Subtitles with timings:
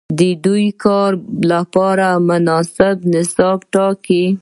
[0.19, 1.11] دوی ددې کار
[1.51, 4.23] لپاره مناسب نصاب ټاکي.